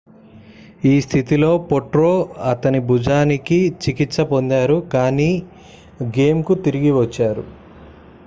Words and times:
ఈ 0.83 1.01
స్థితిలో 1.01 1.49
potro 1.65 2.13
అతని 2.51 2.79
భుజానికి 2.87 3.59
చికిత్స 3.83 4.25
పొందారు 4.31 4.77
కాని 4.93 5.31
గేమ్కు 6.15 6.55
తిరిగి 6.65 6.93
వచ్చారు 6.97 7.45